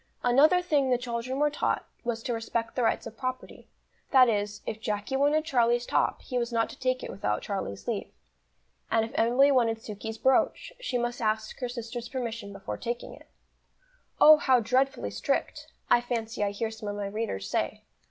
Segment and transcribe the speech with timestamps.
[0.23, 3.67] Another thing the children were taught, was to respect the rights of property;
[4.09, 7.87] that is, if Jacky wanted Charlie's top, he was not to take it without Charlie's
[7.87, 8.11] leave;
[8.89, 13.27] and if Emily wanted Sukey's brooch, she must ask her sister's permission before taking it.
[14.19, 17.83] "Oh, how dreadfully strict!" I fancy I hear some of my readers say.